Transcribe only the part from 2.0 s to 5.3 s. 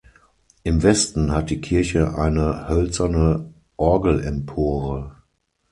eine hölzerne Orgelempore.